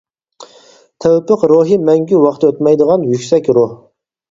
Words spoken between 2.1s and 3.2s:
ۋاقتى ئۆتمەيدىغان